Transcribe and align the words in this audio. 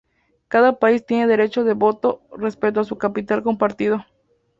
Cada 0.47 0.79
país 0.79 1.05
tiene 1.05 1.27
derecho 1.27 1.63
de 1.63 1.75
voto 1.75 2.23
respecto 2.35 2.79
a 2.79 2.83
su 2.85 2.97
capital 2.97 3.43
compartido. 3.43 4.03